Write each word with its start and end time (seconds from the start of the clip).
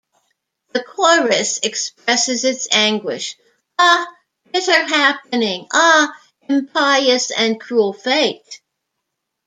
The 0.73 0.81
chorus 0.83 1.59
expresses 1.59 2.43
its 2.43 2.67
anguish: 2.71 3.37
Ah, 3.77 4.07
bitter 4.51 4.71
happening, 4.73 5.67
ah, 5.71 6.11
impious 6.49 7.29
and 7.29 7.61
cruel 7.61 7.93
fate! 7.93 8.61